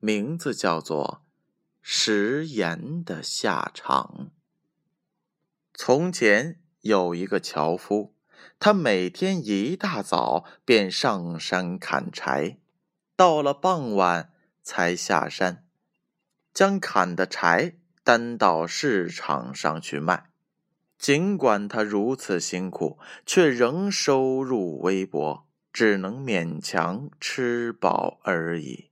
[0.00, 1.22] 名字叫做
[1.82, 4.28] 《食盐的下场》。
[5.74, 8.14] 从前有一个樵夫，
[8.58, 12.58] 他每天一大早便上山砍柴，
[13.14, 14.32] 到了傍晚
[14.62, 15.66] 才下山，
[16.54, 20.30] 将砍的柴担到市场上去卖。
[20.98, 28.89] 尽管他如此辛苦，却仍收入微薄，只能勉强吃饱而已。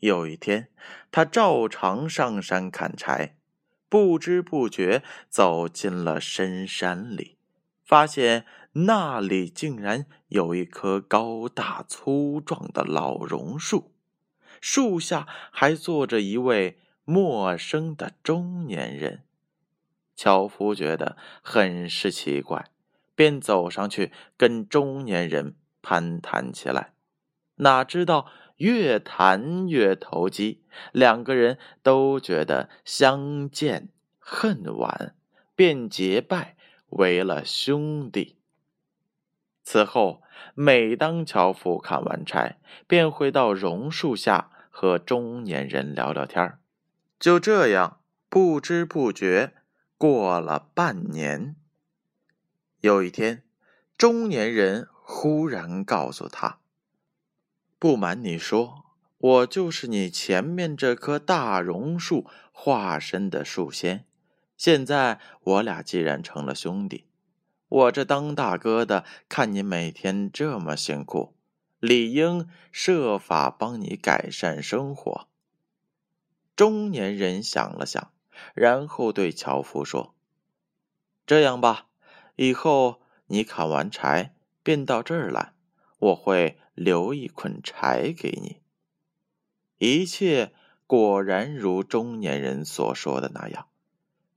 [0.00, 0.68] 有一天，
[1.10, 3.36] 他照常上山砍柴，
[3.88, 7.36] 不知不觉走进了深山里，
[7.84, 13.92] 发现那里竟然有一棵高大粗壮的老榕树，
[14.60, 19.24] 树下还坐着一位陌生的中年人。
[20.16, 22.70] 樵夫觉得很是奇怪，
[23.14, 26.92] 便走上去跟中年人攀谈起来，
[27.56, 28.26] 哪知道。
[28.60, 35.14] 越谈越投机，两个人都觉得相见恨晚，
[35.54, 36.56] 便结拜
[36.90, 38.36] 为了兄弟。
[39.62, 40.22] 此后，
[40.54, 46.58] 每当樵夫砍完柴，便会到榕树下和中年人聊聊天
[47.18, 49.54] 就这样，不知不觉
[49.96, 51.56] 过了半年。
[52.80, 53.42] 有一天，
[53.96, 56.59] 中年人忽然告诉他。
[57.80, 58.84] 不瞒你说，
[59.16, 64.04] 我就是你前面这棵大榕树化身的树仙。
[64.54, 67.06] 现在我俩既然成了兄弟，
[67.68, 71.32] 我这当大哥的看你每天这么辛苦，
[71.78, 75.28] 理应设法帮你改善生活。
[76.54, 78.12] 中年人想了想，
[78.52, 80.14] 然后对樵夫说
[81.24, 81.86] ：“这样吧，
[82.36, 85.54] 以后你砍完柴便到这儿来。”
[86.00, 88.62] 我会留一捆柴给你。
[89.76, 90.54] 一切
[90.86, 93.68] 果然如中年人所说的那样，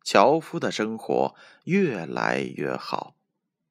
[0.04, 3.16] 樵夫的生活越来越好，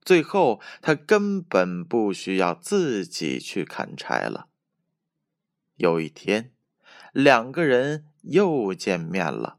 [0.00, 4.46] 最后他根本不需要自己去砍柴了。
[5.76, 6.54] 有一天，
[7.12, 9.58] 两个人又见面了，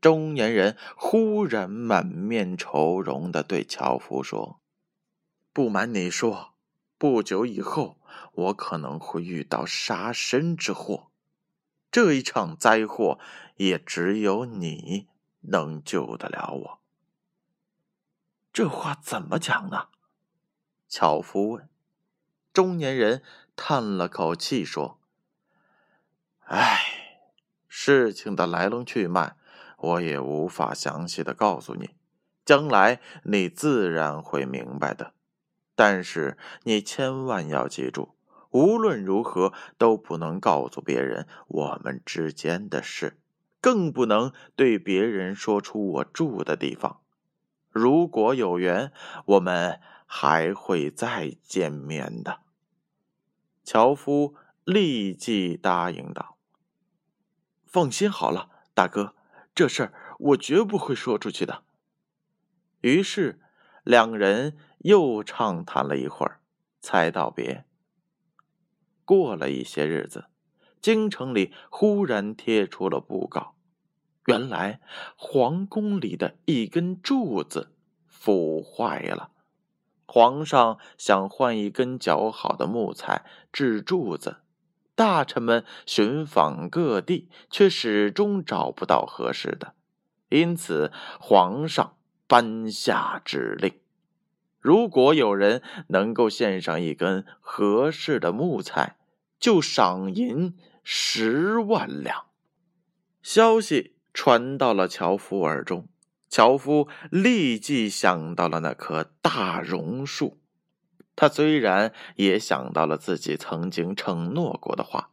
[0.00, 4.58] 中年人忽然满面愁容的对樵夫说
[5.52, 6.51] ：“不瞒你说。”
[7.02, 7.98] 不久以后，
[8.32, 11.10] 我可能会遇到杀身之祸，
[11.90, 13.18] 这一场灾祸
[13.56, 15.08] 也只有你
[15.40, 16.78] 能救得了我。
[18.52, 19.88] 这话怎么讲呢？
[20.86, 21.68] 樵夫问。
[22.52, 23.24] 中年人
[23.56, 25.00] 叹了口气说
[26.46, 27.18] ：“唉，
[27.66, 29.34] 事情的来龙去脉，
[29.76, 31.96] 我也无法详细的告诉你，
[32.44, 35.14] 将来你自然会明白的。”
[35.74, 38.14] 但是你千万要记住，
[38.50, 43.18] 无论如何都不能告诉别人我们之间的事，
[43.60, 47.00] 更不能对别人说出我住的地方。
[47.70, 48.92] 如果有缘，
[49.24, 52.40] 我们还会再见面的。
[53.64, 54.34] 樵夫
[54.64, 56.36] 立即答应道
[57.64, 59.14] ：“放心好了，大哥，
[59.54, 61.62] 这事儿我绝不会说出去的。”
[62.82, 63.40] 于是
[63.84, 64.58] 两人。
[64.82, 66.40] 又畅谈了一会儿，
[66.80, 67.64] 才道别。
[69.04, 70.26] 过了一些日子，
[70.80, 73.54] 京城里忽然贴出了布告，
[74.26, 74.80] 原来
[75.16, 77.72] 皇宫里的一根柱子
[78.06, 79.30] 腐坏了，
[80.06, 84.38] 皇上想换一根较好的木材制柱子，
[84.94, 89.74] 大臣们寻访各地，却始终找不到合适的，
[90.28, 91.96] 因此皇上
[92.26, 93.81] 颁下指令。
[94.62, 98.96] 如果有人能够献上一根合适的木材，
[99.40, 102.26] 就赏银十万两。
[103.22, 105.88] 消息传到了樵夫耳中，
[106.28, 110.38] 樵夫立即想到了那棵大榕树。
[111.16, 115.10] 他虽然也想到了自己曾经承诺过的话，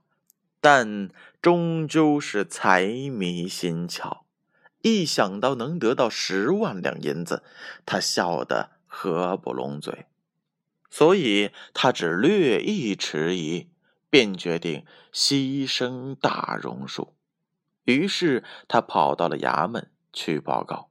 [0.62, 1.10] 但
[1.42, 4.20] 终究是财迷心窍。
[4.82, 7.44] 一想到能得到十万两银子，
[7.86, 8.79] 他笑得。
[8.90, 10.08] 合不拢嘴，
[10.90, 13.70] 所以他只略一迟疑，
[14.10, 14.84] 便决定
[15.14, 17.14] 牺牲大榕树，
[17.86, 20.90] 于是他跑到了衙门去报告。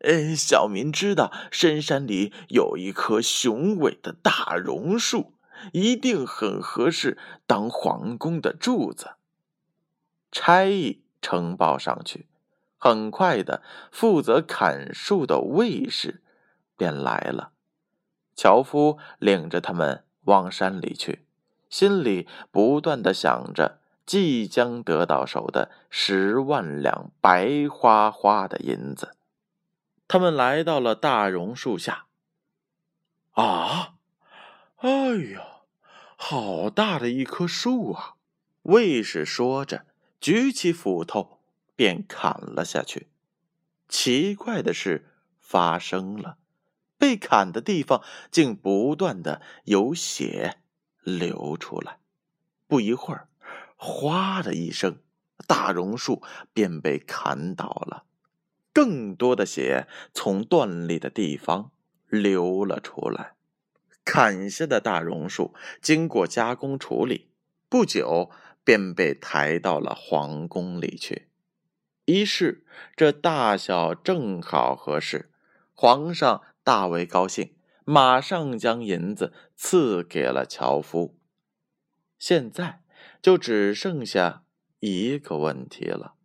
[0.00, 5.34] 嗯，小民知道深山里有一棵雄伟的大榕树，
[5.72, 9.16] 一定很合适当皇宫的柱子。
[10.30, 12.26] 差役呈报上去，
[12.76, 16.22] 很快的，负责砍树的卫士
[16.78, 17.52] 便来了。
[18.34, 21.26] 樵夫领着他们往山里去，
[21.68, 29.16] 心里不断的想着即将得到手的十万两白花花的银子。
[30.06, 32.06] 他们来到了大榕树下。
[33.32, 33.94] 啊，
[34.76, 34.88] 哎
[35.34, 35.42] 呀，
[36.16, 38.14] 好大的一棵树啊！
[38.62, 39.84] 卫士说着，
[40.20, 41.40] 举起斧头
[41.76, 43.08] 便砍了下去。
[43.88, 46.36] 奇怪的事发生了，
[46.98, 50.58] 被砍的地方竟不断的有血
[51.02, 51.98] 流出来。
[52.66, 53.28] 不一会儿，
[53.76, 54.98] 哗的一声，
[55.46, 56.22] 大榕树
[56.52, 58.04] 便被砍倒了。
[58.74, 61.70] 更多的血从断裂的地方
[62.08, 63.34] 流了出来。
[64.04, 67.28] 砍下的大榕树经过加工处理，
[67.68, 68.30] 不久
[68.64, 71.28] 便被抬到了皇宫里去。
[72.06, 72.64] 一试，
[72.96, 75.30] 这大小正好合适，
[75.74, 77.54] 皇上大为高兴，
[77.86, 81.16] 马上将银子赐给了樵夫。
[82.18, 82.82] 现在
[83.22, 84.44] 就只剩下
[84.80, 86.16] 一个问题了。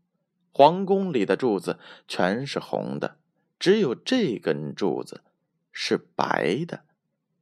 [0.51, 1.79] 皇宫里的柱子
[2.09, 3.15] 全是红的，
[3.57, 5.23] 只有这根柱子
[5.71, 6.83] 是白的。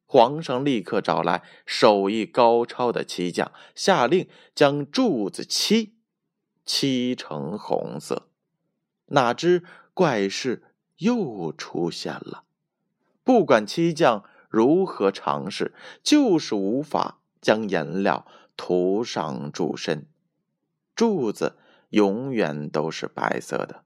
[0.06, 5.96] 皇上立刻找来手艺高超的漆匠，下令将柱子漆
[6.64, 8.30] 漆成红色。
[9.08, 9.64] 哪知
[9.96, 12.44] 怪事又出现了，
[13.24, 15.74] 不管漆匠如何尝试，
[16.04, 18.26] 就是无法将颜料
[18.56, 20.08] 涂上柱身，
[20.96, 21.58] 柱子。
[21.92, 23.84] 永远都是白色的。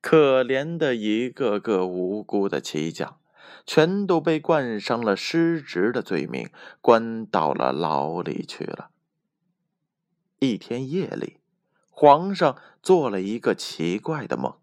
[0.00, 3.20] 可怜的一个个无辜的漆匠，
[3.64, 8.90] 全都被冠上了失职的罪名，关到了牢里去了。
[10.40, 11.38] 一天夜里，
[11.90, 14.56] 皇上做了一个奇怪的梦，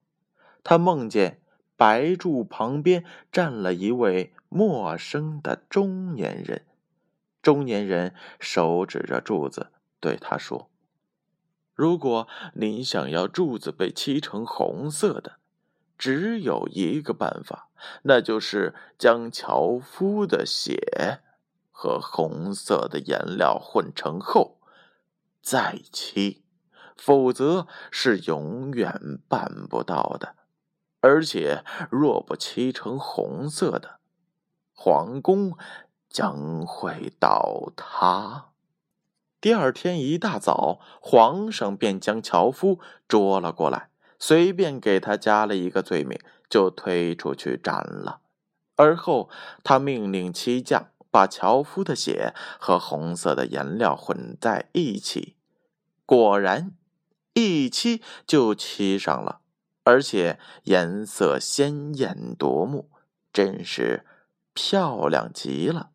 [0.65, 1.40] 他梦见
[1.81, 6.67] 白柱旁边站了一位陌生的中年人，
[7.41, 10.69] 中年人手指着柱子对他说。
[11.73, 15.37] 如果您想要柱子被漆成红色的，
[15.97, 17.71] 只有一个办法，
[18.03, 21.21] 那就是将樵夫的血
[21.71, 24.59] 和红色的颜料混成后
[25.41, 26.43] 再漆，
[26.95, 30.35] 否则是永远办不到的。
[31.01, 33.99] 而且，若不漆成红色的，
[34.73, 35.57] 皇宫
[36.07, 38.51] 将会倒塌。
[39.41, 43.89] 第二天一大早，皇上便将樵夫捉了过来，
[44.19, 48.21] 随便给他加了一个罪名，就推出去斩了。
[48.75, 49.29] 而后，
[49.63, 55.35] 他命令漆匠把樵夫的血和红色的颜料混在一起，
[56.05, 56.71] 果然，
[57.33, 59.40] 一漆就漆上了，
[59.83, 62.89] 而且颜色鲜艳夺目，
[63.31, 64.05] 真是
[64.53, 65.91] 漂亮极了。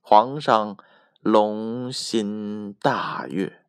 [0.00, 0.76] 皇上。
[1.22, 3.66] 龙心大悦，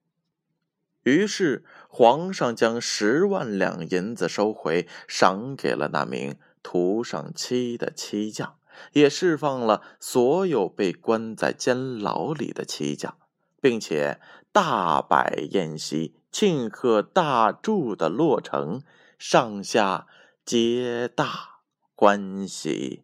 [1.04, 8.56] 于是皇上将十万两银子收回，赏给了那名涂上漆的漆匠，
[8.94, 13.18] 也释放了所有被关在监牢里的漆匠，
[13.60, 14.22] 并且
[14.54, 18.82] 大摆宴席庆贺大柱的落成，
[19.20, 20.08] 上下
[20.46, 21.60] 皆大
[21.96, 23.04] 欢喜。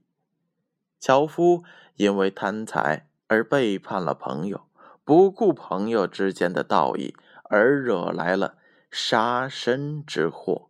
[1.00, 1.64] 樵夫
[1.96, 3.08] 因为贪财。
[3.30, 4.70] 而背叛了朋友，
[5.04, 8.58] 不顾朋友之间的道义，而惹来了
[8.90, 10.70] 杀身之祸，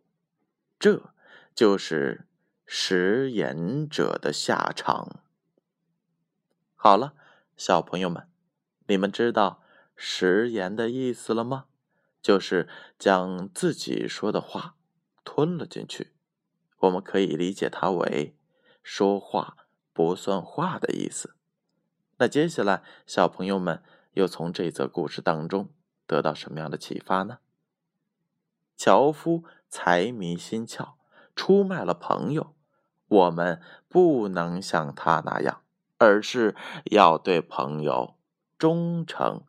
[0.80, 1.14] 这
[1.54, 2.26] 就是
[2.66, 5.20] 食言者的下场。
[6.76, 7.14] 好了，
[7.56, 8.28] 小朋友们，
[8.88, 9.62] 你们知道
[9.96, 11.66] 食言的意思了吗？
[12.22, 12.68] 就是
[13.00, 14.76] 将自己说的话
[15.24, 16.14] 吞了进去。
[16.80, 18.36] 我们可以理解它为
[18.84, 19.58] 说话
[19.94, 21.36] 不算话的意思。
[22.18, 23.84] 那接下来，小朋友们
[24.14, 25.70] 又从这则故事当中
[26.06, 27.40] 得到什么样的启发呢？
[28.76, 30.94] 樵夫财迷心窍，
[31.36, 32.56] 出卖了朋友。
[33.08, 35.62] 我们不能像他那样，
[35.98, 36.56] 而是
[36.92, 38.16] 要对朋友
[38.58, 39.44] 忠诚，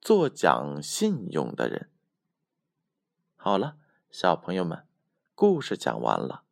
[0.00, 1.90] 做讲信用的人。
[3.42, 3.76] 好了，
[4.10, 4.84] 小朋友们，
[5.34, 6.42] 故事讲完了，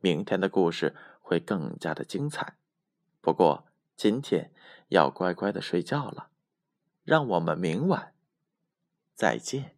[0.00, 2.56] 明天的故事会更加的精彩。
[3.20, 3.64] 不过
[3.96, 4.52] 今天。
[4.90, 6.28] 要乖乖的睡觉了，
[7.02, 8.14] 让我们明晚
[9.16, 9.75] 再见。